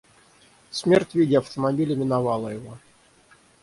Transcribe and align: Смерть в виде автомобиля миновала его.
Смерть 0.71 1.11
в 1.11 1.13
виде 1.13 1.37
автомобиля 1.37 1.95
миновала 1.95 2.49
его. 2.49 2.79